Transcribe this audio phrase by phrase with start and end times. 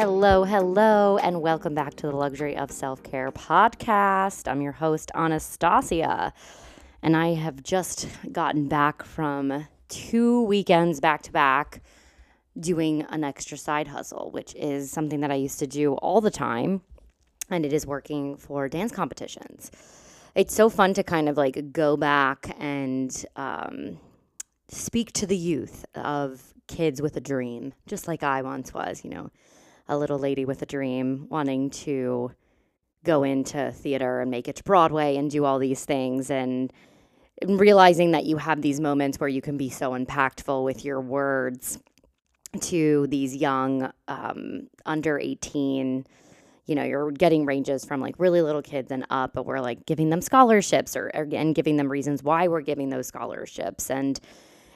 [0.00, 4.46] Hello, hello, and welcome back to the Luxury of Self Care podcast.
[4.48, 6.32] I'm your host, Anastasia,
[7.02, 11.82] and I have just gotten back from two weekends back to back
[12.60, 16.30] doing an extra side hustle, which is something that I used to do all the
[16.30, 16.82] time,
[17.50, 19.72] and it is working for dance competitions.
[20.36, 23.98] It's so fun to kind of like go back and um,
[24.68, 29.10] speak to the youth of kids with a dream, just like I once was, you
[29.10, 29.30] know,
[29.88, 32.32] a little lady with a dream wanting to
[33.04, 36.72] go into theater and make it to Broadway and do all these things and
[37.46, 41.78] realizing that you have these moments where you can be so impactful with your words
[42.60, 46.04] to these young um, under 18
[46.68, 49.84] you know you're getting ranges from like really little kids and up but we're like
[49.86, 53.90] giving them scholarships or, or and giving them reasons why we're giving those scholarships.
[53.90, 54.20] And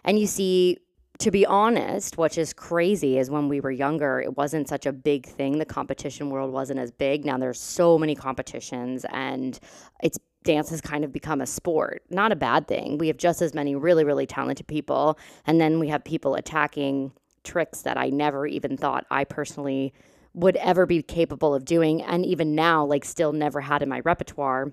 [0.04, 0.78] and you see
[1.22, 4.92] to be honest which is crazy is when we were younger it wasn't such a
[4.92, 9.60] big thing the competition world wasn't as big now there's so many competitions and
[10.02, 13.40] it's dance has kind of become a sport not a bad thing we have just
[13.40, 17.12] as many really really talented people and then we have people attacking
[17.44, 19.92] tricks that I never even thought I personally
[20.34, 22.02] would ever be capable of doing.
[22.02, 24.72] And even now, like, still never had in my repertoire.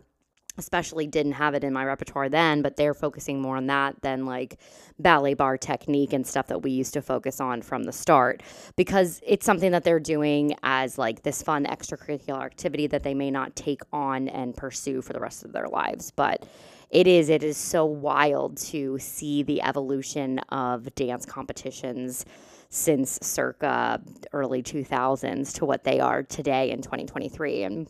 [0.60, 4.26] Especially didn't have it in my repertoire then, but they're focusing more on that than
[4.26, 4.60] like
[5.00, 8.44] ballet barre technique and stuff that we used to focus on from the start
[8.76, 13.32] because it's something that they're doing as like this fun extracurricular activity that they may
[13.32, 16.12] not take on and pursue for the rest of their lives.
[16.12, 16.46] But
[16.90, 22.26] it is it is so wild to see the evolution of dance competitions
[22.70, 24.02] since circa
[24.34, 27.64] early 2000s to what they are today in 2023.
[27.64, 27.88] And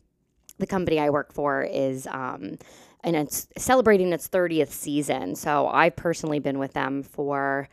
[0.60, 2.58] the company I work for is, um,
[3.04, 5.36] and it's celebrating its 30th season.
[5.36, 7.68] So I've personally been with them for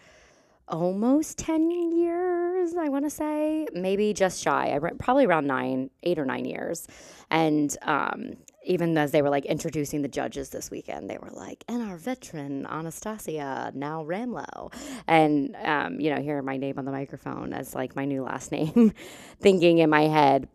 [0.69, 4.75] almost 10 years, I want to say, maybe just shy.
[4.75, 6.89] I probably around nine, eight or nine years.
[7.31, 11.65] And um, even as they were like introducing the judges this weekend, they were like,
[11.69, 14.73] and our veteran Anastasia, now Ramlo.
[15.07, 18.51] And, um, you know, hearing my name on the microphone as like my new last
[18.57, 18.93] name,
[19.41, 20.49] thinking in my head,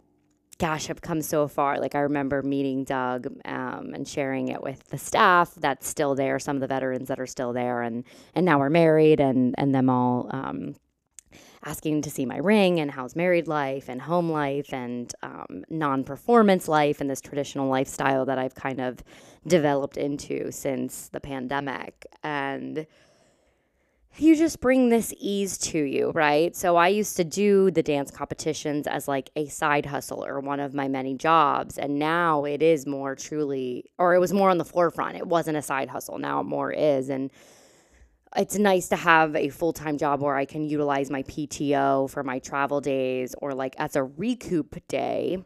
[0.61, 1.79] gosh, I've come so far.
[1.79, 6.37] Like I remember meeting Doug um, and sharing it with the staff that's still there,
[6.37, 8.03] some of the veterans that are still there, and
[8.35, 10.75] and now we're married, and and them all um,
[11.65, 16.03] asking to see my ring and how's married life and home life and um, non
[16.03, 18.99] performance life and this traditional lifestyle that I've kind of
[19.47, 22.05] developed into since the pandemic.
[22.21, 22.85] And
[24.17, 26.55] you just bring this ease to you, right?
[26.55, 30.59] So I used to do the dance competitions as like a side hustle or one
[30.59, 31.77] of my many jobs.
[31.77, 35.17] And now it is more truly, or it was more on the forefront.
[35.17, 36.17] It wasn't a side hustle.
[36.17, 37.09] Now it more is.
[37.09, 37.31] And
[38.35, 42.23] it's nice to have a full time job where I can utilize my PTO for
[42.23, 45.43] my travel days or like as a recoup day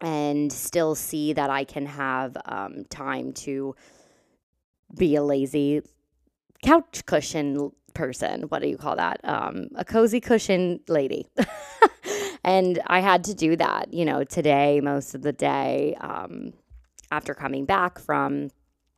[0.00, 3.74] and still see that I can have um, time to
[4.96, 5.82] be a lazy
[6.62, 8.42] couch cushion person.
[8.42, 9.20] What do you call that?
[9.24, 11.28] Um, a cozy cushion lady.
[12.44, 16.52] and I had to do that, you know, today, most of the day um,
[17.10, 18.50] after coming back from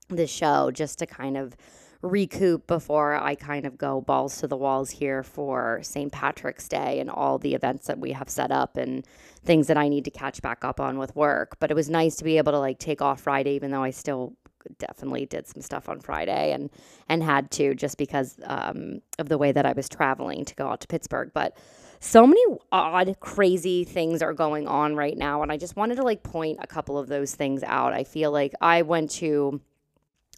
[0.08, 1.56] the show, just to kind of
[2.02, 6.10] recoup before I kind of go balls to the walls here for St.
[6.10, 9.06] Patrick's Day and all the events that we have set up and
[9.44, 11.58] things that I need to catch back up on with work.
[11.60, 13.90] But it was nice to be able to like take off Friday, even though I
[13.90, 14.34] still
[14.78, 16.70] definitely did some stuff on Friday and
[17.08, 20.68] and had to just because um, of the way that I was traveling to go
[20.68, 21.30] out to Pittsburgh.
[21.34, 21.56] But
[22.00, 22.42] so many
[22.72, 26.58] odd, crazy things are going on right now, and I just wanted to like point
[26.60, 27.92] a couple of those things out.
[27.92, 29.60] I feel like I went to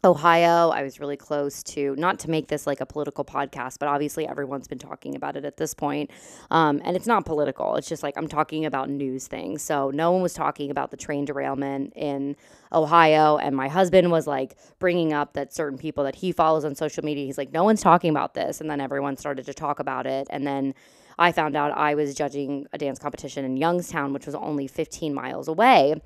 [0.05, 0.69] Ohio.
[0.69, 4.27] I was really close to, not to make this like a political podcast, but obviously
[4.27, 6.11] everyone's been talking about it at this point.
[6.51, 7.75] Um, and it's not political.
[7.75, 9.61] It's just like I'm talking about news things.
[9.61, 12.35] So no one was talking about the train derailment in
[12.73, 13.37] Ohio.
[13.37, 17.03] And my husband was like bringing up that certain people that he follows on social
[17.05, 18.59] media, he's like, no one's talking about this.
[18.59, 20.27] And then everyone started to talk about it.
[20.29, 20.73] And then
[21.17, 25.13] I found out I was judging a dance competition in Youngstown, which was only 15
[25.13, 26.01] miles away.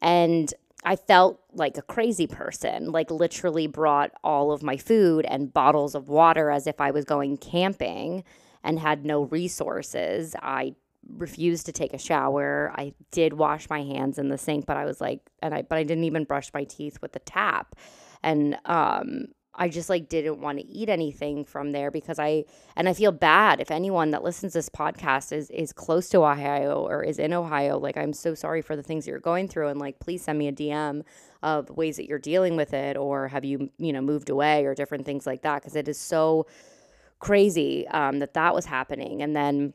[0.00, 0.52] And
[0.84, 5.94] I felt like a crazy person, like literally brought all of my food and bottles
[5.94, 8.24] of water as if I was going camping
[8.62, 10.36] and had no resources.
[10.40, 10.74] I
[11.08, 12.72] refused to take a shower.
[12.76, 15.78] I did wash my hands in the sink, but I was like and I but
[15.78, 17.74] I didn't even brush my teeth with the tap.
[18.22, 19.28] And um
[19.58, 22.44] I just like didn't want to eat anything from there because I
[22.76, 26.24] and I feel bad if anyone that listens to this podcast is is close to
[26.24, 29.68] Ohio or is in Ohio like I'm so sorry for the things you're going through
[29.68, 31.02] and like please send me a DM
[31.42, 34.74] of ways that you're dealing with it or have you you know moved away or
[34.74, 36.46] different things like that because it is so
[37.18, 39.22] crazy um, that that was happening.
[39.22, 39.74] And then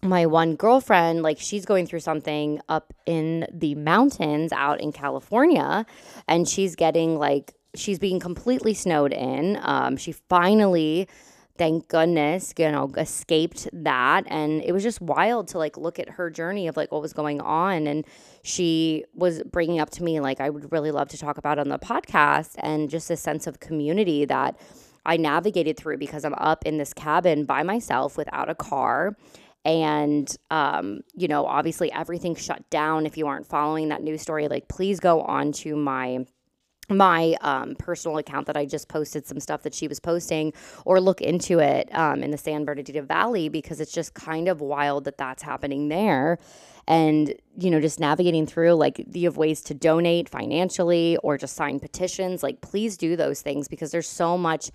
[0.00, 5.84] my one girlfriend like she's going through something up in the mountains out in California
[6.28, 9.58] and she's getting like she's being completely snowed in.
[9.62, 11.08] Um, she finally,
[11.56, 14.24] thank goodness, you know, escaped that.
[14.28, 17.12] And it was just wild to like look at her journey of like what was
[17.12, 17.86] going on.
[17.86, 18.06] And
[18.42, 21.68] she was bringing up to me, like, I would really love to talk about on
[21.68, 24.58] the podcast and just a sense of community that
[25.04, 29.16] I navigated through because I'm up in this cabin by myself without a car
[29.64, 34.48] and um, you know obviously everything shut down if you aren't following that news story
[34.48, 36.24] like please go on to my
[36.88, 40.52] my um, personal account that I just posted some stuff that she was posting,
[40.84, 44.60] or look into it um, in the San Bernardino Valley because it's just kind of
[44.60, 46.38] wild that that's happening there.
[46.86, 51.54] And, you know, just navigating through like you have ways to donate financially or just
[51.54, 52.42] sign petitions.
[52.42, 54.70] Like, please do those things because there's so much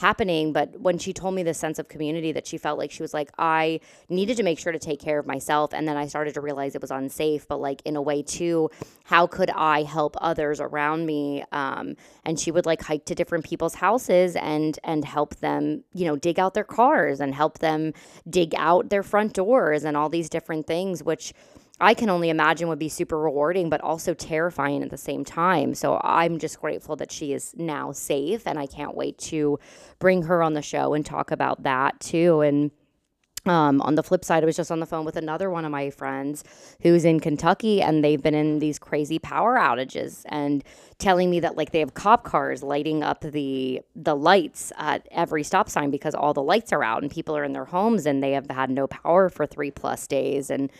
[0.00, 0.52] happening.
[0.52, 3.14] But when she told me the sense of community that she felt like she was
[3.14, 5.72] like, I needed to make sure to take care of myself.
[5.72, 8.70] And then I started to realize it was unsafe, but like in a way too,
[9.04, 11.44] how could I help others around me?
[11.52, 16.06] Um, and she would like hike to different people's houses and and help them, you
[16.06, 17.92] know, dig out their cars and help them
[18.28, 21.32] dig out their front doors and all these different things, which
[21.80, 25.74] I can only imagine would be super rewarding, but also terrifying at the same time.
[25.74, 29.58] So I'm just grateful that she is now safe, and I can't wait to
[29.98, 32.42] bring her on the show and talk about that too.
[32.42, 32.70] And
[33.46, 35.70] um, on the flip side, I was just on the phone with another one of
[35.70, 36.44] my friends
[36.82, 40.62] who's in Kentucky, and they've been in these crazy power outages, and
[40.98, 45.42] telling me that like they have cop cars lighting up the the lights at every
[45.42, 48.22] stop sign because all the lights are out, and people are in their homes, and
[48.22, 50.70] they have had no power for three plus days, and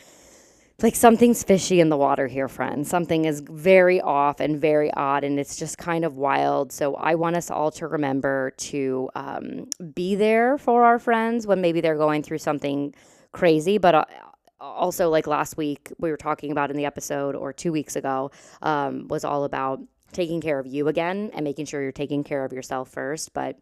[0.82, 2.88] like something's fishy in the water here, friends.
[2.88, 6.72] Something is very off and very odd, and it's just kind of wild.
[6.72, 11.60] So I want us all to remember to um, be there for our friends when
[11.60, 12.94] maybe they're going through something
[13.32, 13.78] crazy.
[13.78, 14.04] But uh,
[14.60, 18.30] also, like last week, we were talking about in the episode, or two weeks ago,
[18.62, 19.80] um, was all about
[20.12, 23.32] taking care of you again and making sure you're taking care of yourself first.
[23.32, 23.58] But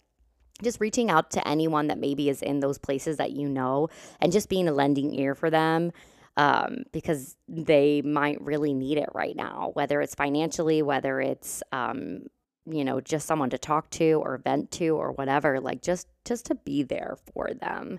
[0.62, 3.88] just reaching out to anyone that maybe is in those places that you know
[4.20, 5.92] and just being a lending ear for them
[6.38, 12.22] um, because they might really need it right now, whether it's financially, whether it's um,
[12.64, 15.60] you know just someone to talk to or vent to or whatever.
[15.60, 17.98] Like just just to be there for them.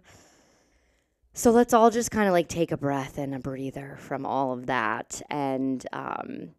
[1.34, 4.54] So let's all just kind of like take a breath and a breather from all
[4.54, 6.52] of that, and um,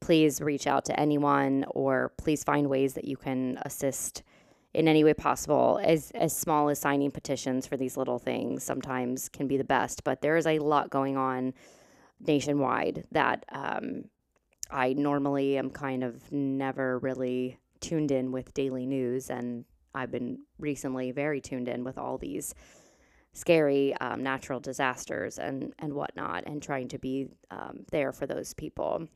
[0.00, 4.22] please reach out to anyone or please find ways that you can assist
[4.72, 5.80] in any way possible.
[5.82, 10.04] As as small as signing petitions for these little things sometimes can be the best,
[10.04, 11.54] but there is a lot going on
[12.20, 14.04] nationwide that um,
[14.70, 20.38] I normally am kind of never really tuned in with daily news, and I've been
[20.58, 22.54] recently very tuned in with all these
[23.32, 28.54] scary um, natural disasters and and whatnot, and trying to be um, there for those
[28.54, 29.08] people.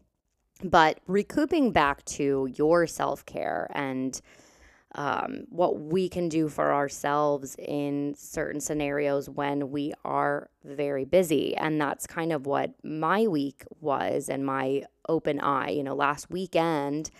[0.63, 4.21] But recouping back to your self care and
[4.95, 11.57] um, what we can do for ourselves in certain scenarios when we are very busy.
[11.57, 15.71] And that's kind of what my week was and my open eye.
[15.71, 17.11] You know, last weekend,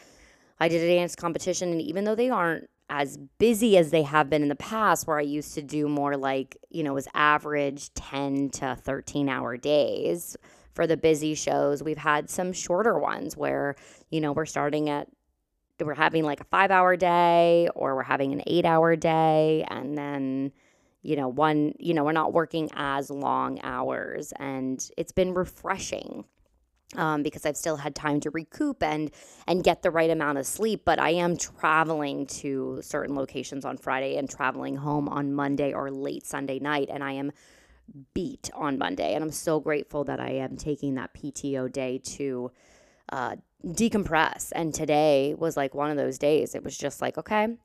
[0.61, 4.31] I did a dance competition, and even though they aren't as busy as they have
[4.31, 7.93] been in the past, where I used to do more like, you know, was average
[7.95, 10.37] 10 to 13 hour days
[10.75, 11.83] for the busy shows.
[11.83, 13.75] We've had some shorter ones where,
[14.11, 15.09] you know, we're starting at
[15.81, 19.97] we're having like a five hour day or we're having an eight hour day and
[19.99, 20.53] then
[21.03, 26.25] you know one you know we're not working as long hours and it's been refreshing
[26.97, 29.11] um, because I've still had time to recoup and
[29.47, 30.83] and get the right amount of sleep.
[30.85, 35.91] But I am traveling to certain locations on Friday and traveling home on Monday or
[35.91, 37.33] late Sunday night, and I am
[38.15, 39.15] beat on Monday.
[39.15, 42.51] And I'm so grateful that I am taking that PTO day to
[43.11, 44.53] uh, decompress.
[44.55, 46.55] And today was like one of those days.
[46.55, 47.57] It was just like, okay,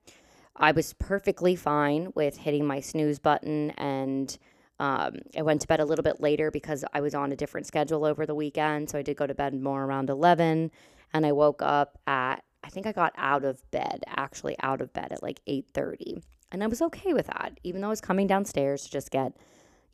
[0.56, 4.38] I was perfectly fine with hitting my snooze button and
[4.80, 7.68] um, I went to bed a little bit later because I was on a different
[7.68, 8.90] schedule over the weekend.
[8.90, 10.72] So I did go to bed more around 11
[11.14, 14.94] and I woke up at, I think I got out of bed, actually out of
[14.94, 16.22] bed at like 8.30.
[16.52, 19.34] And I was okay with that, even though I was coming downstairs to just get,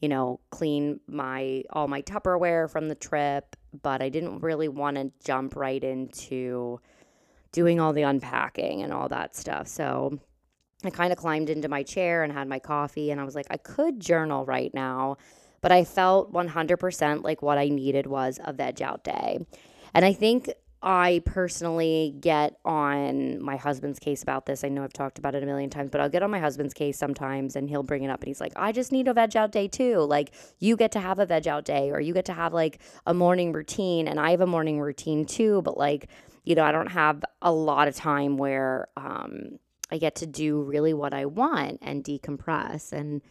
[0.02, 3.56] you know, clean my, all my Tupperware from the trip.
[3.82, 6.79] But I didn't really want to jump right into
[7.51, 9.67] doing all the unpacking and all that stuff.
[9.67, 10.20] So
[10.84, 13.48] I kind of climbed into my chair and had my coffee, and I was like,
[13.50, 15.17] I could journal right now,
[15.62, 19.39] but I felt 100% like what I needed was a veg out day.
[19.94, 20.51] And I think
[20.88, 24.63] I personally get on my husband's case about this.
[24.63, 26.75] I know I've talked about it a million times, but I'll get on my husband's
[26.75, 29.36] case sometimes and he'll bring it up and he's like, I just need a veg
[29.36, 29.98] out day too.
[30.01, 32.82] Like, you get to have a veg out day or you get to have like
[33.08, 34.08] a morning routine.
[34.08, 36.08] And I have a morning routine too, but like,
[36.44, 39.58] you know, I don't have a lot of time where, um,
[39.92, 42.92] I get to do really what I want and decompress.
[42.92, 43.24] And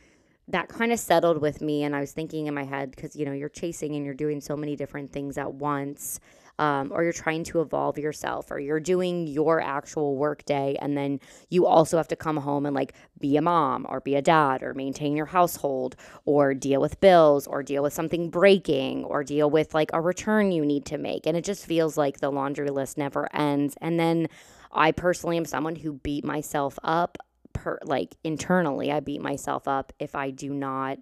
[0.49, 1.85] that kind of settled with me.
[1.85, 4.41] And I was thinking in my head, because, you know, you're chasing and you're doing
[4.41, 6.19] so many different things at once.
[6.59, 10.97] Um, or you're trying to evolve yourself, or you're doing your actual work day, and
[10.97, 11.19] then
[11.51, 14.63] you also have to come home and like be a mom, or be a dad,
[14.63, 15.97] or maintain your household,
[16.27, 20.53] or deal with bills, or deal with something breaking, or deal with like a return
[20.53, 21.27] you need to make.
[21.27, 23.75] And it just feels like the laundry list never ends.
[23.81, 24.29] And then
[24.71, 27.19] I personally am someone who beat myself up
[27.53, 28.93] per like internally.
[28.93, 30.99] I beat myself up if I do not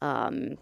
[0.00, 0.56] um,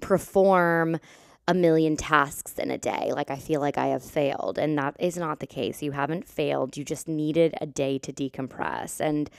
[0.00, 0.98] perform
[1.46, 3.12] a million tasks in a day.
[3.14, 5.82] Like I feel like I have failed, and that is not the case.
[5.82, 6.76] You haven't failed.
[6.76, 9.30] You just needed a day to decompress and.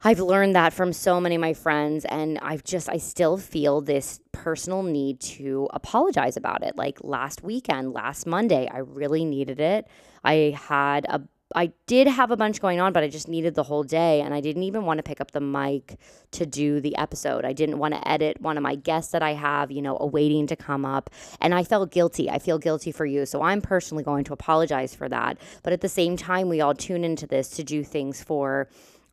[0.00, 3.80] I've learned that from so many of my friends, and I've just, I still feel
[3.80, 6.76] this personal need to apologize about it.
[6.76, 9.88] Like last weekend, last Monday, I really needed it.
[10.22, 11.22] I had a
[11.54, 14.20] I did have a bunch going on, but I just needed the whole day.
[14.20, 15.98] And I didn't even want to pick up the mic
[16.32, 17.44] to do the episode.
[17.44, 20.46] I didn't want to edit one of my guests that I have, you know, awaiting
[20.48, 21.08] to come up.
[21.40, 22.28] And I felt guilty.
[22.30, 23.24] I feel guilty for you.
[23.24, 25.38] So I'm personally going to apologize for that.
[25.62, 28.68] But at the same time, we all tune into this to do things for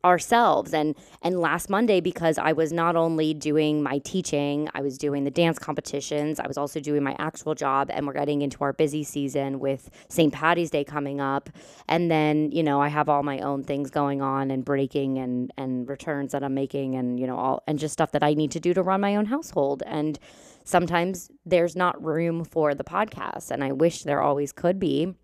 [0.06, 0.72] ourselves.
[0.72, 5.24] And and last monday because i was not only doing my teaching i was doing
[5.24, 8.72] the dance competitions i was also doing my actual job and we're getting into our
[8.72, 11.50] busy season with st patty's day coming up.
[11.88, 15.52] And then you know i have all my own things going on and breaking and
[15.56, 18.50] and returns that i'm making and you know all and just stuff that i need
[18.52, 19.82] to do to run my own household.
[19.86, 20.18] And
[20.64, 25.14] sometimes there's not room for the podcast and i wish there always could be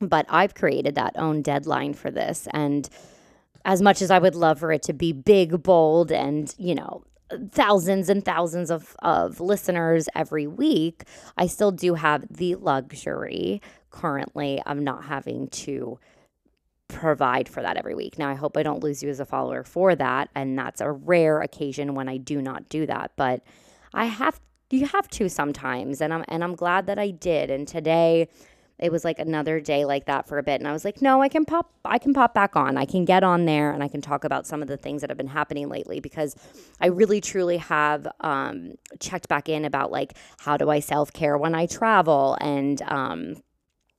[0.00, 2.48] but i've created that own deadline for this.
[2.52, 2.88] And
[3.64, 7.04] as much as I would love for it to be big, bold, and, you know,
[7.50, 11.04] thousands and thousands of, of listeners every week,
[11.36, 15.98] I still do have the luxury currently of not having to
[16.88, 18.18] provide for that every week.
[18.18, 20.28] Now, I hope I don't lose you as a follower for that.
[20.34, 23.12] And that's a rare occasion when I do not do that.
[23.16, 23.42] But
[23.94, 24.40] I have,
[24.70, 26.02] you have to sometimes.
[26.02, 27.50] And I'm, and I'm glad that I did.
[27.50, 28.28] And today,
[28.82, 31.22] it was like another day like that for a bit and i was like no
[31.22, 32.76] i can pop i can pop back on.
[32.76, 35.10] I can get on there and i can talk about some of the things that
[35.10, 36.34] have been happening lately because
[36.80, 41.54] i really truly have um, checked back in about like how do i self-care when
[41.54, 42.36] i travel?
[42.40, 43.36] And um,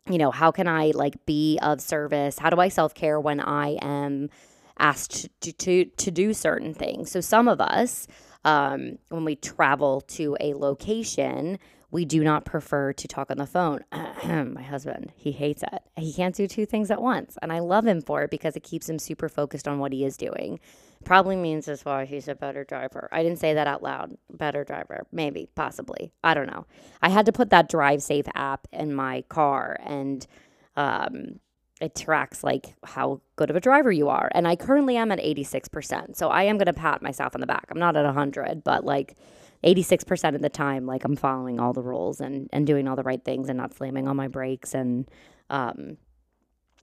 [0.09, 2.37] you know how can i like be of service?
[2.37, 4.29] How do i self-care when i am
[4.77, 7.09] asked to, to, to do certain things?
[7.09, 8.07] So some of us
[8.43, 11.57] um, when we travel to a location
[11.93, 13.85] we do not prefer to talk on the phone.
[14.25, 15.83] My husband, he hates it.
[15.95, 17.37] He can't do two things at once.
[17.39, 20.03] And I love him for it because it keeps him super focused on what he
[20.03, 20.59] is doing.
[21.05, 23.09] Probably means as why he's a better driver.
[23.11, 24.17] I didn't say that out loud.
[24.31, 25.05] Better driver.
[25.11, 26.11] Maybe, possibly.
[26.23, 26.65] I don't know.
[27.03, 30.25] I had to put that Drive Safe app in my car and
[30.75, 31.39] um,
[31.79, 34.31] it tracks like how good of a driver you are.
[34.33, 36.15] And I currently am at 86%.
[36.15, 37.67] So I am going to pat myself on the back.
[37.69, 39.15] I'm not at 100, but like
[39.63, 43.03] 86% of the time, like I'm following all the rules and, and doing all the
[43.03, 45.09] right things and not slamming on my brakes and
[45.49, 45.97] um,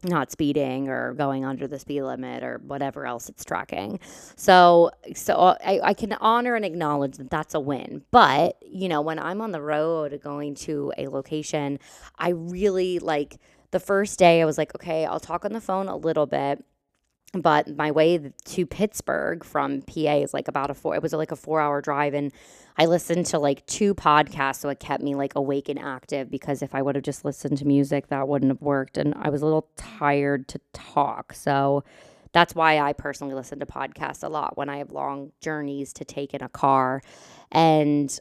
[0.02, 4.00] not speeding or going under the speed limit or whatever else it's tracking.
[4.36, 8.02] So, so I, I can honor and acknowledge that that's a win.
[8.10, 11.78] But, you know, when I'm on the road going to a location,
[12.18, 13.38] I really like
[13.72, 16.64] the first day I was like, okay, I'll talk on the phone a little bit
[17.32, 20.96] but my way to Pittsburgh from PA is like about a four.
[20.96, 22.32] It was like a four-hour drive, and
[22.76, 26.30] I listened to like two podcasts, so it kept me like awake and active.
[26.30, 29.30] Because if I would have just listened to music, that wouldn't have worked, and I
[29.30, 31.32] was a little tired to talk.
[31.32, 31.84] So
[32.32, 36.04] that's why I personally listen to podcasts a lot when I have long journeys to
[36.04, 37.00] take in a car,
[37.52, 38.18] and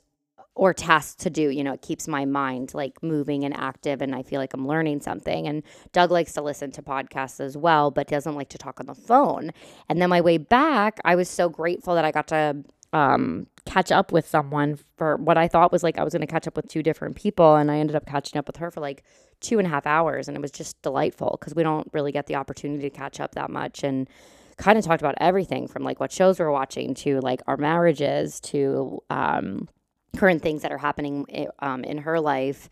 [0.56, 1.50] or tasks to do.
[1.50, 4.68] You know, it keeps my mind like moving and active, and I feel like I'm
[4.68, 5.48] learning something.
[5.48, 5.63] And
[5.94, 8.96] Doug likes to listen to podcasts as well, but doesn't like to talk on the
[8.96, 9.51] phone.
[9.88, 13.91] And then my way back, I was so grateful that I got to um, catch
[13.91, 16.56] up with someone for what I thought was like I was going to catch up
[16.56, 19.03] with two different people, and I ended up catching up with her for like
[19.39, 22.27] two and a half hours, and it was just delightful because we don't really get
[22.27, 24.10] the opportunity to catch up that much and
[24.58, 27.56] kind of talked about everything from like what shows we are watching to like our
[27.56, 29.70] marriages to um,
[30.15, 32.69] current things that are happening eh, um, in her life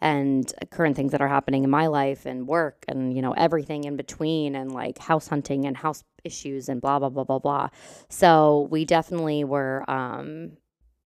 [0.00, 3.84] and current things that are happening in my life and work and you know everything
[3.84, 7.68] in between and like house hunting and house issues and blah blah blah blah blah.
[8.08, 10.52] So we definitely were um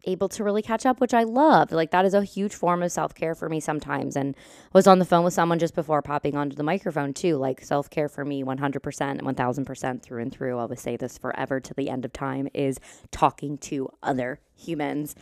[0.04, 2.90] able to really catch up which i loved like that is a huge form of
[2.90, 4.16] self-care for me sometimes.
[4.16, 7.36] And I was on the phone with someone just before popping onto the microphone too.
[7.36, 10.58] Like self-care for me 100% and 1000% through and through.
[10.58, 12.80] I will say this forever to the end of time is
[13.12, 15.14] talking to other humans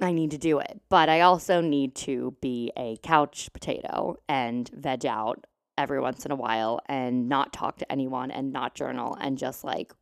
[0.00, 0.80] I need to do it.
[0.88, 5.46] But I also need to be a couch potato and veg out
[5.78, 9.64] every once in a while and not talk to anyone and not journal and just
[9.64, 9.92] like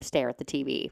[0.00, 0.90] stare at the TV.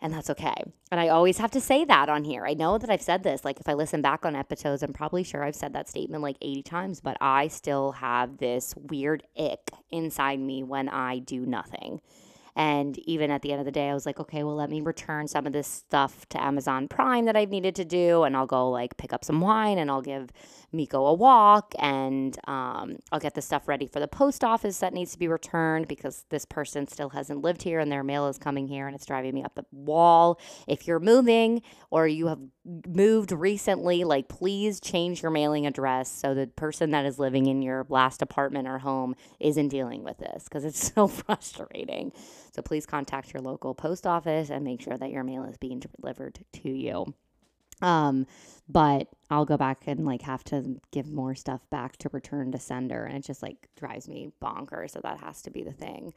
[0.00, 0.54] And that's okay.
[0.90, 2.44] And I always have to say that on here.
[2.46, 3.46] I know that I've said this.
[3.46, 6.36] Like, if I listen back on episodes, I'm probably sure I've said that statement like
[6.42, 12.02] 80 times, but I still have this weird ick inside me when I do nothing.
[12.56, 14.80] And even at the end of the day, I was like, okay, well, let me
[14.80, 18.22] return some of this stuff to Amazon Prime that I've needed to do.
[18.22, 20.30] And I'll go like pick up some wine and I'll give
[20.72, 24.94] Miko a walk and um, I'll get the stuff ready for the post office that
[24.94, 28.38] needs to be returned because this person still hasn't lived here and their mail is
[28.38, 30.40] coming here and it's driving me up the wall.
[30.66, 32.40] If you're moving or you have
[32.86, 37.62] moved recently, like please change your mailing address so the person that is living in
[37.62, 42.12] your last apartment or home isn't dealing with this because it's so frustrating.
[42.56, 45.78] So please contact your local post office and make sure that your mail is being
[45.78, 47.14] delivered to you.
[47.82, 48.26] Um,
[48.66, 52.58] but I'll go back and like have to give more stuff back to return to
[52.58, 54.92] sender, and it just like drives me bonkers.
[54.92, 56.14] So that has to be the thing.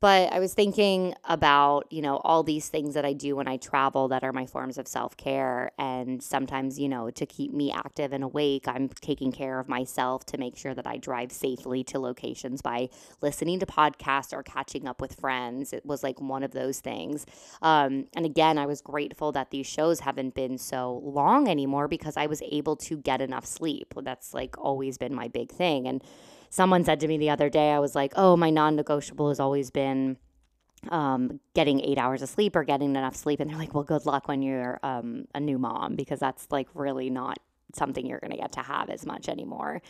[0.00, 3.56] But I was thinking about, you know, all these things that I do when I
[3.56, 5.72] travel that are my forms of self care.
[5.78, 10.24] And sometimes, you know, to keep me active and awake, I'm taking care of myself
[10.26, 14.86] to make sure that I drive safely to locations by listening to podcasts or catching
[14.86, 15.72] up with friends.
[15.72, 17.26] It was like one of those things.
[17.62, 22.16] Um, and again, I was grateful that these shows haven't been so long anymore because
[22.16, 23.94] I was able to get enough sleep.
[23.96, 25.88] That's like always been my big thing.
[25.88, 26.02] And
[26.50, 29.40] someone said to me the other day, I was like, oh, my non negotiable has
[29.40, 30.16] always been
[30.90, 33.40] um, getting eight hours of sleep or getting enough sleep.
[33.40, 36.68] And they're like, well, good luck when you're um, a new mom because that's like
[36.74, 37.38] really not
[37.74, 39.82] something you're going to get to have as much anymore.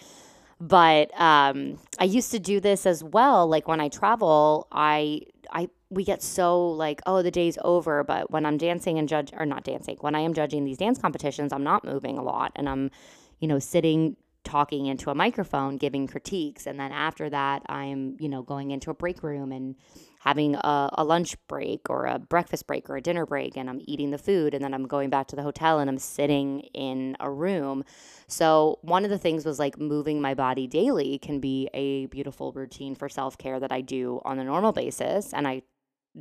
[0.60, 3.46] But um, I used to do this as well.
[3.46, 8.02] Like when I travel, I I we get so like oh the day's over.
[8.02, 10.98] But when I'm dancing and judge or not dancing, when I am judging these dance
[10.98, 12.90] competitions, I'm not moving a lot and I'm
[13.38, 14.16] you know sitting
[14.48, 18.90] talking into a microphone giving critiques and then after that i'm you know going into
[18.90, 19.76] a break room and
[20.20, 23.80] having a, a, lunch break or a breakfast break or a dinner break and i'm
[23.84, 27.16] eating the food and then i'm going back to the hotel and i'm sitting in
[27.20, 27.84] a room.
[28.26, 32.52] So one of the things was like moving my body daily can be a beautiful
[32.52, 35.62] routine for self-care that i do on a normal basis and i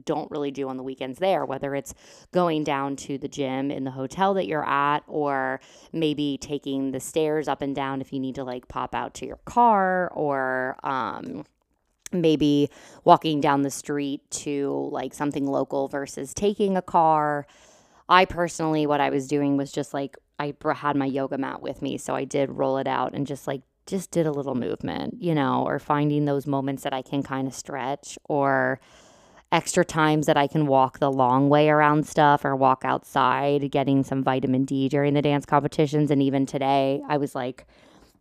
[0.05, 1.93] don't really do on the weekends there, whether it's
[2.31, 5.59] going down to the gym in the hotel that you're at, or
[5.91, 9.25] maybe taking the stairs up and down if you need to like pop out to
[9.25, 11.45] your car, or um,
[12.11, 12.69] maybe
[13.03, 17.47] walking down the street to like something local versus taking a car.
[18.09, 21.81] I personally, what I was doing was just like I had my yoga mat with
[21.81, 25.15] me, so I did roll it out and just like just did a little movement,
[25.21, 28.79] you know, or finding those moments that I can kind of stretch or
[29.51, 34.03] extra times that I can walk the long way around stuff or walk outside, getting
[34.03, 36.11] some vitamin D during the dance competitions.
[36.11, 37.65] And even today, I was like,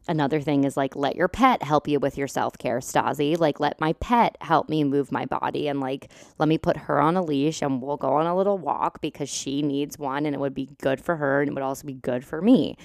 [0.09, 3.39] another thing is like, let your pet help you with your self care, Stasi.
[3.39, 7.01] Like, let my pet help me move my body and like, let me put her
[7.01, 10.35] on a leash and we'll go on a little walk because she needs one and
[10.35, 12.77] it would be good for her and it would also be good for me.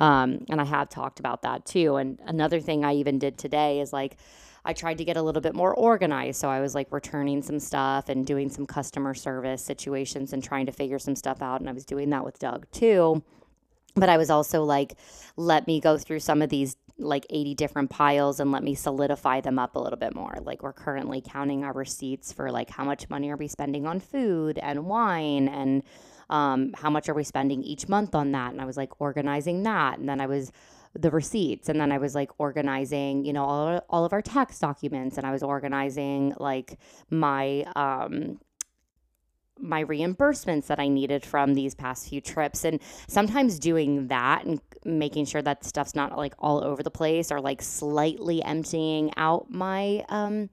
[0.00, 1.96] Um, and I have talked about that too.
[1.96, 4.16] And another thing I even did today is like,
[4.64, 6.40] I tried to get a little bit more organized.
[6.40, 10.66] So I was like returning some stuff and doing some customer service situations and trying
[10.66, 11.60] to figure some stuff out.
[11.60, 13.22] And I was doing that with Doug too.
[13.94, 14.96] But I was also like,
[15.36, 19.40] let me go through some of these like 80 different piles and let me solidify
[19.42, 20.38] them up a little bit more.
[20.42, 24.00] Like we're currently counting our receipts for like how much money are we spending on
[24.00, 25.82] food and wine and
[26.30, 28.52] um, how much are we spending each month on that.
[28.52, 29.98] And I was like organizing that.
[29.98, 30.50] And then I was
[30.98, 34.58] the receipts and then I was like organizing, you know, all, all of our tax
[34.58, 36.78] documents and I was organizing like
[37.10, 38.40] my um
[39.62, 42.64] my reimbursements that I needed from these past few trips.
[42.64, 47.30] And sometimes doing that and making sure that stuff's not like all over the place
[47.30, 50.48] or like slightly emptying out my um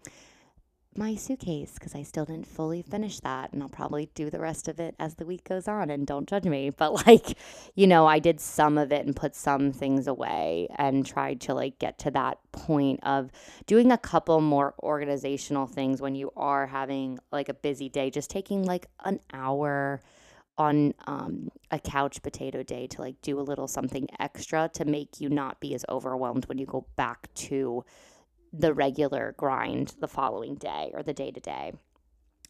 [0.98, 3.54] my suitcase because I still didn't fully finish that.
[3.54, 5.90] And I'll probably do the rest of it as the week goes on.
[5.90, 6.70] And don't judge me.
[6.70, 7.38] But like,
[7.76, 11.54] you know, I did some of it and put some things away and tried to
[11.54, 13.32] like get to that point of
[13.66, 18.30] doing a couple more organizational things when you are having like a busy day, just
[18.30, 20.02] taking like an hour
[20.58, 25.22] on um, a couch potato day to like do a little something extra to make
[25.22, 27.84] you not be as overwhelmed when you go back to
[28.54, 31.74] the regular grind the following day or the day to day.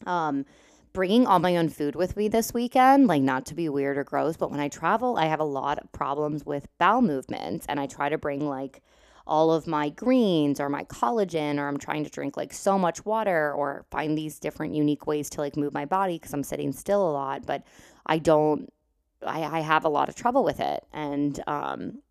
[0.06, 0.44] Um,
[0.92, 4.04] bringing all my own food with me this weekend, like not to be weird or
[4.04, 7.78] gross, but when I travel, I have a lot of problems with bowel movements, and
[7.78, 8.82] I try to bring like
[9.26, 13.04] all of my greens or my collagen, or I'm trying to drink like so much
[13.04, 16.72] water or find these different unique ways to like move my body because I'm sitting
[16.72, 17.62] still a lot, but
[18.06, 18.72] I don't.
[19.26, 22.02] I, I have a lot of trouble with it, and um,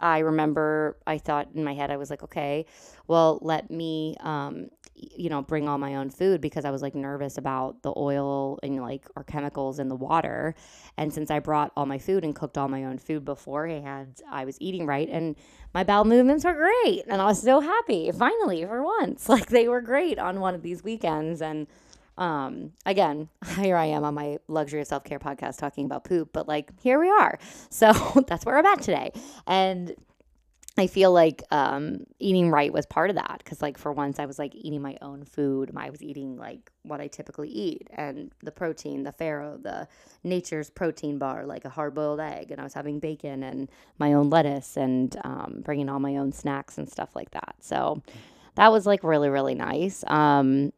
[0.00, 2.66] I remember I thought in my head, I was like, okay,
[3.06, 6.94] well, let me, um, you know, bring all my own food because I was like
[6.94, 10.54] nervous about the oil and like our chemicals in the water.
[10.96, 14.44] And since I brought all my food and cooked all my own food beforehand, I
[14.44, 15.36] was eating right and
[15.72, 17.04] my bowel movements were great.
[17.06, 19.28] And I was so happy finally for once.
[19.28, 21.40] Like they were great on one of these weekends.
[21.40, 21.66] And,
[22.18, 26.30] um, again, here I am on my luxury of self care podcast talking about poop,
[26.32, 27.38] but like here we are.
[27.72, 27.92] So
[28.26, 29.12] that's where I'm at today.
[29.46, 29.94] And
[30.78, 34.26] I feel like um, eating right was part of that because, like, for once, I
[34.26, 35.70] was like eating my own food.
[35.76, 39.88] I was eating like what I typically eat and the protein, the farro, the
[40.24, 42.50] nature's protein bar, like a hard boiled egg.
[42.50, 43.68] And I was having bacon and
[43.98, 47.56] my own lettuce and um, bringing all my own snacks and stuff like that.
[47.60, 48.02] So
[48.54, 50.04] that was like really, really nice.
[50.06, 50.72] Um,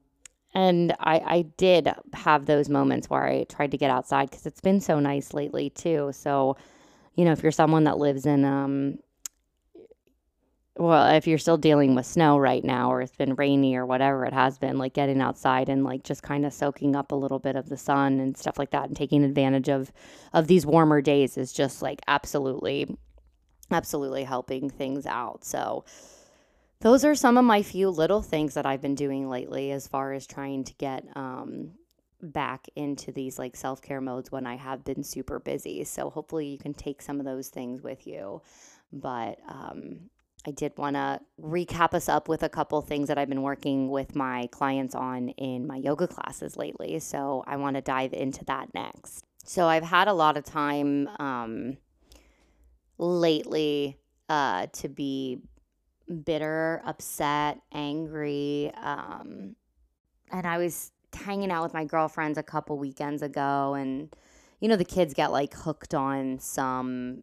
[0.55, 4.61] and I, I did have those moments where I tried to get outside because it's
[4.61, 6.11] been so nice lately too.
[6.13, 6.57] So,
[7.15, 8.99] you know, if you're someone that lives in, um,
[10.77, 14.25] well, if you're still dealing with snow right now, or it's been rainy or whatever
[14.25, 17.39] it has been, like getting outside and like just kind of soaking up a little
[17.39, 19.93] bit of the sun and stuff like that, and taking advantage of
[20.33, 22.97] of these warmer days is just like absolutely,
[23.71, 25.45] absolutely helping things out.
[25.45, 25.85] So,
[26.83, 30.13] those are some of my few little things that I've been doing lately as far
[30.13, 31.71] as trying to get um,
[32.21, 35.85] back into these like self care modes when I have been super busy.
[35.85, 38.43] So hopefully you can take some of those things with you.
[38.93, 40.11] But um,
[40.45, 43.89] I did want to recap us up with a couple things that I've been working
[43.89, 46.99] with my clients on in my yoga classes lately.
[46.99, 49.25] So I want to dive into that next.
[49.45, 51.77] So I've had a lot of time um,
[52.99, 55.43] lately uh, to be
[56.25, 58.73] bitter, upset, angry.
[58.83, 59.57] Um,
[60.31, 64.15] and I was hanging out with my girlfriends a couple weekends ago, and
[64.61, 67.23] you know, the kids get like hooked on some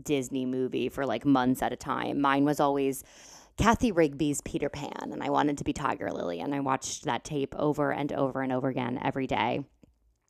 [0.00, 2.20] Disney movie for like months at a time.
[2.20, 3.04] Mine was always
[3.56, 7.24] Cathy Rigby's Peter Pan, and I wanted to be Tiger Lily, and I watched that
[7.24, 9.64] tape over and over and over again every day.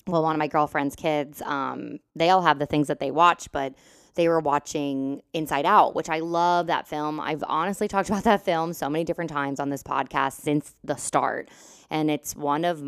[0.06, 3.50] Well, one of my girlfriend's kids, um, they all have the things that they watch,
[3.52, 3.74] but
[4.14, 7.20] they were watching Inside Out, which I love that film.
[7.20, 10.96] I've honestly talked about that film so many different times on this podcast since the
[10.96, 11.50] start.
[11.90, 12.82] And it's one of,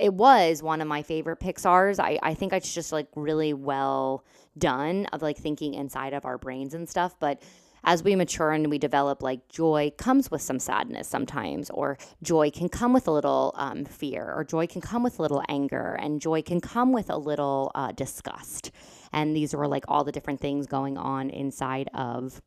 [0.00, 1.98] it was one of my favorite Pixar's.
[1.98, 4.24] I, I think it's just like really well
[4.56, 7.14] done of like thinking inside of our brains and stuff.
[7.18, 7.42] But
[7.84, 12.50] as we mature and we develop, like joy comes with some sadness sometimes, or joy
[12.50, 15.96] can come with a little um, fear, or joy can come with a little anger,
[16.00, 18.70] and joy can come with a little uh, disgust.
[19.12, 22.40] And these were like all the different things going on inside of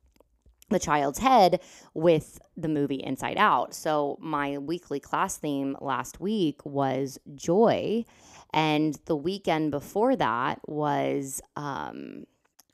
[0.72, 1.62] the child's head
[1.94, 3.74] with the movie Inside Out.
[3.74, 8.06] So, my weekly class theme last week was joy.
[8.54, 12.26] And the weekend before that was, um,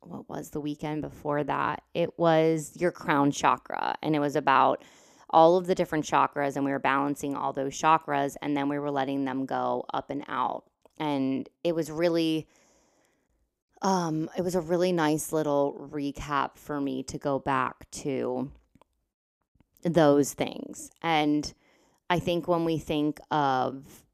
[0.02, 1.84] what was the weekend before that?
[1.94, 3.96] It was your crown chakra.
[4.02, 4.84] And it was about
[5.30, 6.56] all of the different chakras.
[6.56, 8.36] And we were balancing all those chakras.
[8.42, 10.64] And then we were letting them go up and out.
[10.98, 12.48] And it was really
[13.82, 18.52] um, it was a really nice little recap for me to go back to
[19.84, 20.90] those things.
[21.02, 21.54] And
[22.10, 24.06] I think when we think of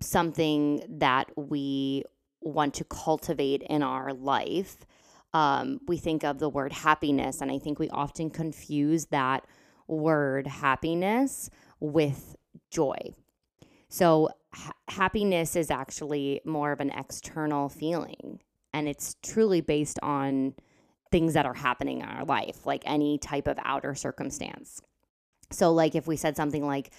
[0.00, 2.04] something that we
[2.40, 4.78] want to cultivate in our life,
[5.32, 9.46] um, we think of the word happiness, and I think we often confuse that
[9.86, 12.36] word happiness with
[12.70, 13.14] joy.
[13.88, 18.40] So, ha- happiness is actually more of an external feeling,
[18.72, 20.54] and it's truly based on
[21.10, 24.80] things that are happening in our life, like any type of outer circumstance.
[25.50, 26.92] So, like if we said something like,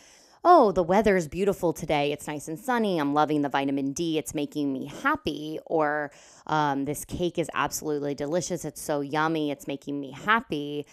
[0.43, 2.11] oh, the weather's beautiful today.
[2.11, 2.99] It's nice and sunny.
[2.99, 4.17] I'm loving the vitamin D.
[4.17, 5.59] It's making me happy.
[5.65, 6.11] Or
[6.47, 8.65] um, this cake is absolutely delicious.
[8.65, 9.51] It's so yummy.
[9.51, 10.87] It's making me happy.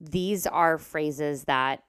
[0.00, 1.82] These are phrases that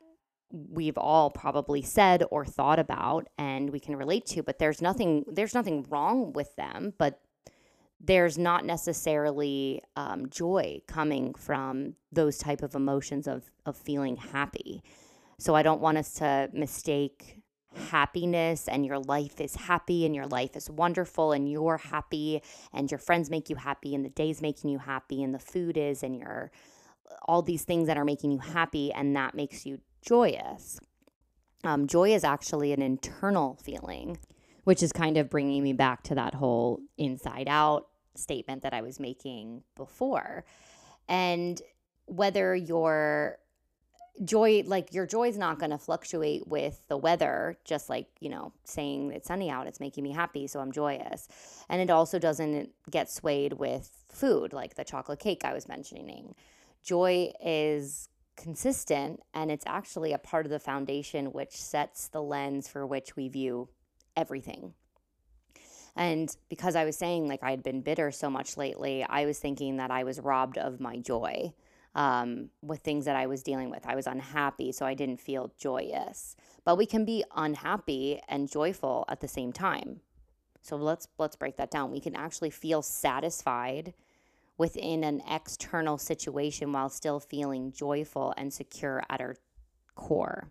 [0.51, 5.25] we've all probably said or thought about and we can relate to but there's nothing
[5.27, 7.19] there's nothing wrong with them but
[8.05, 14.83] there's not necessarily um, joy coming from those type of emotions of of feeling happy
[15.37, 17.41] so I don't want us to mistake
[17.75, 22.41] happiness and your life is happy and your life is wonderful and you're happy
[22.73, 25.77] and your friends make you happy and the day's making you happy and the food
[25.77, 26.51] is and your
[27.23, 30.79] all these things that are making you happy and that makes you joyous.
[31.63, 34.19] Um, joy is actually an internal feeling,
[34.63, 37.87] which is kind of bringing me back to that whole inside out
[38.17, 40.45] statement that I was making before.
[41.08, 41.62] And
[42.06, 43.39] whether you're
[44.23, 48.30] joy like your joy is not going to fluctuate with the weather just like you
[48.30, 51.28] know saying it's sunny out it's making me happy so i'm joyous.
[51.67, 56.36] And it also doesn't get swayed with food like the chocolate cake i was mentioning.
[56.84, 62.67] Joy is consistent and it's actually a part of the foundation which sets the lens
[62.67, 63.69] for which we view
[64.15, 64.73] everything
[65.95, 69.39] and because i was saying like i had been bitter so much lately i was
[69.39, 71.53] thinking that i was robbed of my joy
[71.95, 73.88] um, with things that I was dealing with.
[73.88, 76.36] I was unhappy, so I didn't feel joyous.
[76.65, 80.01] But we can be unhappy and joyful at the same time.
[80.62, 81.91] So let's let's break that down.
[81.91, 83.93] We can actually feel satisfied
[84.58, 89.36] within an external situation while still feeling joyful and secure at our
[89.95, 90.49] core.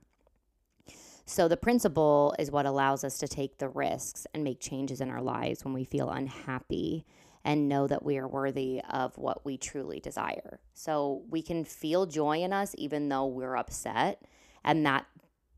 [1.26, 5.10] So the principle is what allows us to take the risks and make changes in
[5.10, 7.06] our lives when we feel unhappy
[7.44, 10.60] and know that we are worthy of what we truly desire.
[10.74, 14.22] So we can feel joy in us even though we're upset.
[14.64, 15.06] And that,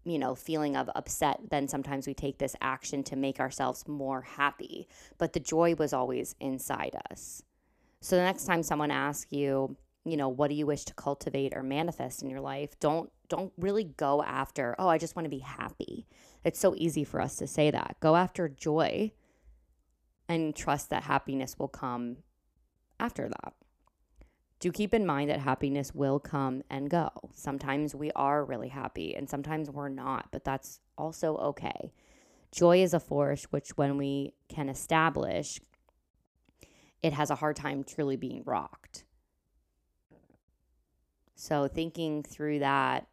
[0.05, 4.23] you know, feeling of upset, then sometimes we take this action to make ourselves more
[4.23, 4.89] happy.
[5.19, 7.43] But the joy was always inside us.
[8.01, 11.57] So the next time someone asks you, you know, what do you wish to cultivate
[11.57, 12.79] or manifest in your life?
[12.79, 16.07] Don't don't really go after, oh, I just want to be happy.
[16.45, 17.97] It's so easy for us to say that.
[18.01, 19.13] Go after joy
[20.29, 22.19] and trust that happiness will come
[22.99, 23.55] after that.
[24.59, 27.11] Do keep in mind that happiness will come and go.
[27.35, 31.93] Sometimes we are really happy and sometimes we're not, but that's also okay.
[32.53, 35.61] Joy is a force which, when we can establish,
[37.03, 39.05] it has a hard time truly being rocked.
[41.35, 43.09] So, thinking through that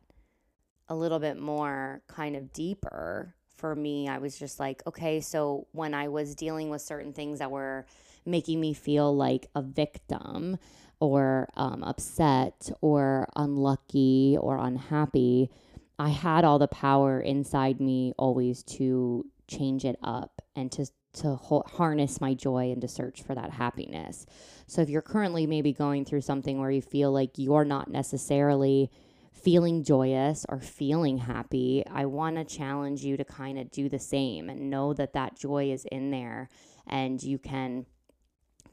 [0.90, 5.68] a little bit more kind of deeper, for me, I was just like, okay, so
[5.72, 7.86] when I was dealing with certain things that were
[8.26, 10.58] making me feel like a victim
[11.00, 15.50] or um, upset or unlucky or unhappy,
[15.98, 21.36] I had all the power inside me always to change it up and to to
[21.36, 24.26] harness my joy and to search for that happiness.
[24.66, 28.90] So if you're currently maybe going through something where you feel like you're not necessarily
[29.34, 34.00] feeling joyous or feeling happy, I want to challenge you to kind of do the
[34.00, 36.50] same and know that that joy is in there
[36.88, 37.86] and you can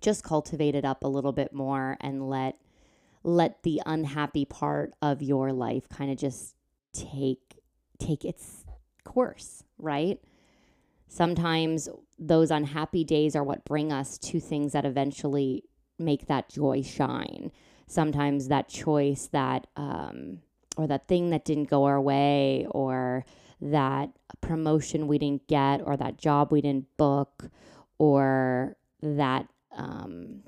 [0.01, 2.57] just cultivate it up a little bit more and let
[3.23, 6.55] let the unhappy part of your life kind of just
[6.95, 7.59] take
[7.99, 8.65] take its
[9.05, 10.19] course, right?
[11.07, 15.65] Sometimes those unhappy days are what bring us to things that eventually
[15.99, 17.51] make that joy shine.
[17.87, 20.39] Sometimes that choice that um,
[20.77, 23.25] or that thing that didn't go our way or
[23.61, 27.51] that promotion we didn't get or that job we didn't book
[27.99, 30.43] or that um,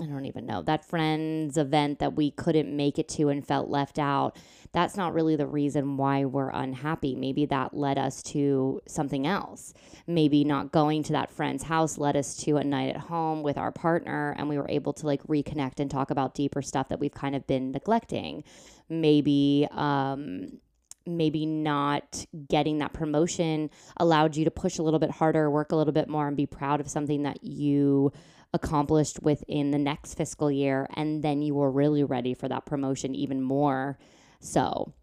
[0.00, 3.68] I don't even know, that friend's event that we couldn't make it to and felt
[3.68, 4.36] left out,
[4.72, 7.14] that's not really the reason why we're unhappy.
[7.14, 9.72] Maybe that led us to something else.
[10.08, 13.56] Maybe not going to that friend's house led us to a night at home with
[13.56, 16.98] our partner and we were able to like reconnect and talk about deeper stuff that
[16.98, 18.42] we've kind of been neglecting.
[18.88, 20.58] Maybe, um,
[21.06, 25.76] maybe not getting that promotion allowed you to push a little bit harder, work a
[25.76, 28.10] little bit more, and be proud of something that you
[28.54, 30.88] accomplished within the next fiscal year.
[30.94, 33.98] And then you were really ready for that promotion even more.
[34.40, 34.94] So,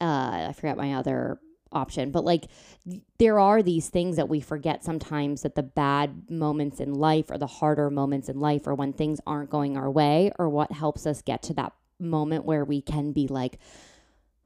[0.00, 1.38] uh, I forget my other
[1.72, 2.10] option.
[2.10, 2.46] But like,
[3.18, 7.38] there are these things that we forget sometimes that the bad moments in life or
[7.38, 11.06] the harder moments in life or when things aren't going our way or what helps
[11.06, 13.58] us get to that moment where we can be like,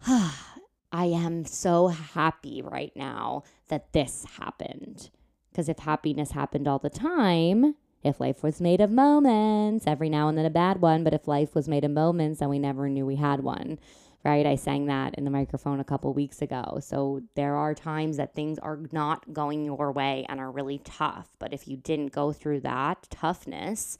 [0.06, 0.54] ah,
[0.92, 5.10] I am so happy right now that this happened.
[5.50, 7.74] Because if happiness happened all the time,
[8.08, 11.28] if life was made of moments, every now and then a bad one, but if
[11.28, 13.78] life was made of moments, then we never knew we had one,
[14.24, 14.46] right?
[14.46, 16.78] I sang that in the microphone a couple weeks ago.
[16.82, 21.28] So there are times that things are not going your way and are really tough.
[21.38, 23.98] But if you didn't go through that toughness,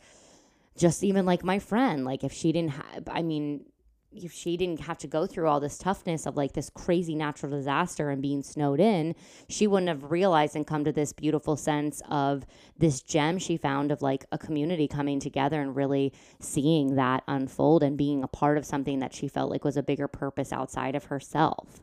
[0.76, 3.64] just even like my friend, like if she didn't have, I mean,
[4.12, 7.52] if she didn't have to go through all this toughness of like this crazy natural
[7.52, 9.14] disaster and being snowed in,
[9.48, 12.46] she wouldn't have realized and come to this beautiful sense of
[12.78, 17.82] this gem she found of like a community coming together and really seeing that unfold
[17.82, 20.94] and being a part of something that she felt like was a bigger purpose outside
[20.94, 21.82] of herself.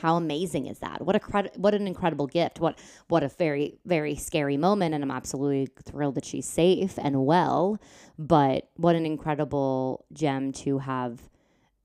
[0.00, 1.02] How amazing is that?
[1.04, 2.60] What a cred- what an incredible gift.
[2.60, 2.78] What
[3.08, 7.78] what a very very scary moment and I'm absolutely thrilled that she's safe and well,
[8.18, 11.28] but what an incredible gem to have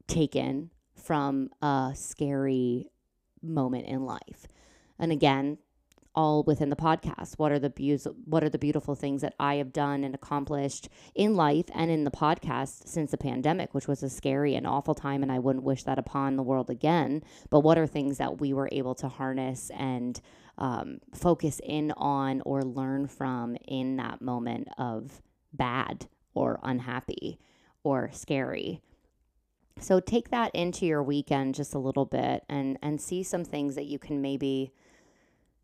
[0.07, 2.89] taken from a scary
[3.41, 4.47] moment in life.
[4.99, 5.57] And again,
[6.13, 7.35] all within the podcast.
[7.37, 10.89] What are the be- what are the beautiful things that I have done and accomplished
[11.15, 14.93] in life and in the podcast since the pandemic, which was a scary and awful
[14.95, 17.23] time and I wouldn't wish that upon the world again.
[17.49, 20.19] But what are things that we were able to harness and
[20.57, 25.21] um, focus in on or learn from in that moment of
[25.53, 27.39] bad or unhappy
[27.83, 28.81] or scary?
[29.79, 33.75] So take that into your weekend just a little bit and and see some things
[33.75, 34.73] that you can maybe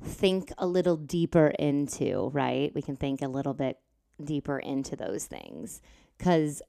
[0.03, 2.73] think a little deeper into, right?
[2.73, 3.79] We can think a little bit
[4.23, 5.81] deeper into those things
[6.17, 6.61] cuz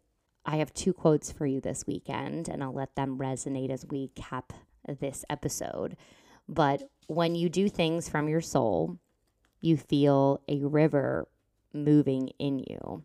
[0.44, 4.08] I have two quotes for you this weekend and I'll let them resonate as we
[4.14, 4.52] cap
[4.86, 5.96] this episode.
[6.48, 8.98] But when you do things from your soul,
[9.60, 11.28] you feel a river
[11.72, 13.04] moving in you.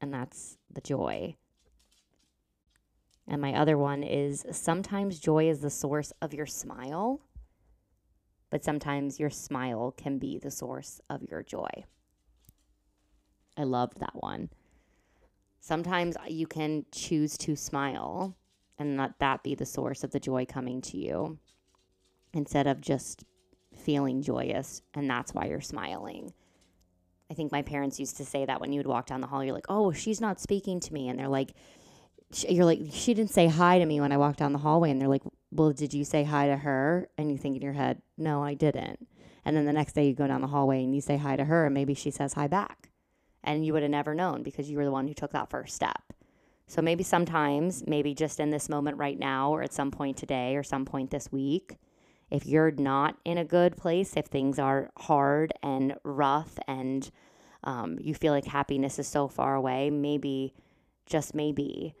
[0.00, 1.36] And that's the joy.
[3.26, 7.20] And my other one is sometimes joy is the source of your smile,
[8.54, 11.84] but sometimes your smile can be the source of your joy.
[13.56, 14.48] I loved that one.
[15.58, 18.36] Sometimes you can choose to smile
[18.78, 21.40] and let that be the source of the joy coming to you
[22.32, 23.24] instead of just
[23.76, 26.32] feeling joyous and that's why you're smiling.
[27.28, 29.42] I think my parents used to say that when you would walk down the hall,
[29.42, 31.08] you're like, oh, she's not speaking to me.
[31.08, 31.54] And they're like,
[32.48, 34.90] you're like, she didn't say hi to me when I walked down the hallway.
[34.90, 37.08] And they're like, well, did you say hi to her?
[37.16, 39.06] And you think in your head, no, I didn't.
[39.44, 41.44] And then the next day you go down the hallway and you say hi to
[41.44, 42.90] her, and maybe she says hi back.
[43.42, 45.74] And you would have never known because you were the one who took that first
[45.74, 46.14] step.
[46.66, 50.56] So maybe sometimes, maybe just in this moment right now, or at some point today,
[50.56, 51.76] or some point this week,
[52.30, 57.10] if you're not in a good place, if things are hard and rough and
[57.64, 60.54] um, you feel like happiness is so far away, maybe,
[61.04, 61.94] just maybe,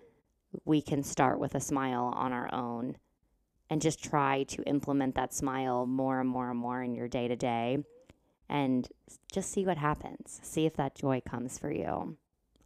[0.64, 2.96] we can start with a smile on our own
[3.70, 7.28] and just try to implement that smile more and more and more in your day
[7.28, 7.78] to day
[8.48, 8.88] and
[9.32, 10.40] just see what happens.
[10.42, 12.16] See if that joy comes for you.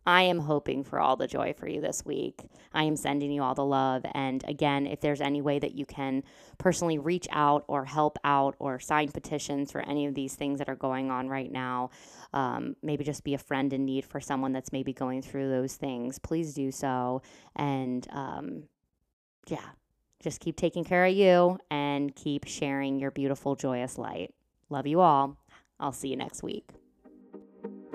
[0.08, 2.40] I am hoping for all the joy for you this week.
[2.72, 4.06] I am sending you all the love.
[4.14, 6.24] And again, if there's any way that you can
[6.56, 10.68] personally reach out or help out or sign petitions for any of these things that
[10.70, 11.90] are going on right now,
[12.32, 15.76] um, maybe just be a friend in need for someone that's maybe going through those
[15.76, 17.20] things, please do so.
[17.56, 18.62] And um,
[19.46, 19.68] yeah,
[20.22, 24.32] just keep taking care of you and keep sharing your beautiful, joyous light.
[24.70, 25.36] Love you all.
[25.78, 26.77] I'll see you next week.